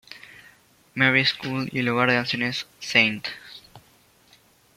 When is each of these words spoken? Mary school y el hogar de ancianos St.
Mary 0.95 1.23
school 1.25 1.69
y 1.71 1.77
el 1.77 1.89
hogar 1.89 2.09
de 2.09 2.17
ancianos 2.17 2.65
St. 2.79 3.21